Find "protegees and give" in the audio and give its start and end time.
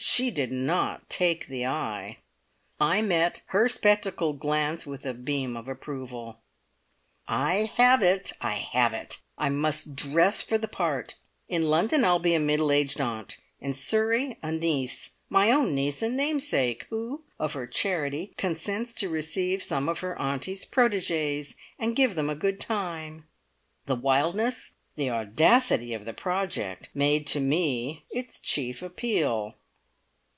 20.64-22.14